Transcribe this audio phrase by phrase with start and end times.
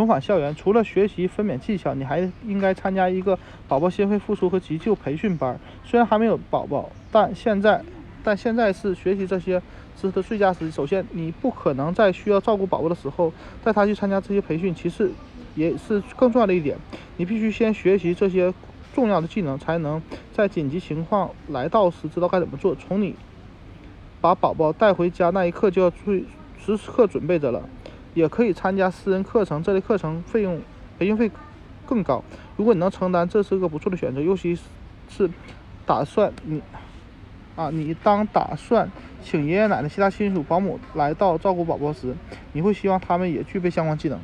[0.00, 5.60] 重返校园，除了学习分娩技巧，你还应该参加一个宝宝心肺复苏和急救培训班。
[5.84, 7.82] 虽然还没有宝宝，但现在，
[8.24, 9.60] 但现在是学习这些
[9.94, 10.70] 知识的最佳时机。
[10.70, 13.30] 首先，你不可能在需要照顾宝宝的时候
[13.62, 14.74] 带他去参加这些培训。
[14.74, 15.12] 其次，
[15.54, 16.78] 也是更重要的一点，
[17.18, 18.54] 你必须先学习这些
[18.94, 20.00] 重要的技能，才能
[20.32, 22.74] 在紧急情况来到时知道该怎么做。
[22.74, 23.14] 从你
[24.22, 26.24] 把宝宝带回家那一刻就要去
[26.58, 27.68] 时刻准备着了。
[28.14, 30.60] 也可以参加私人课程，这类课程费用
[30.98, 31.30] 培训费
[31.86, 32.22] 更高。
[32.56, 34.20] 如果你能承担，这是个不错的选择。
[34.20, 34.58] 尤其
[35.08, 35.30] 是
[35.86, 36.62] 打算你
[37.56, 38.90] 啊，你当打算
[39.22, 42.14] 请爷爷奶奶、其他亲属、保姆来到照顾宝宝时，
[42.52, 44.18] 你会希望他们也具备相关技能。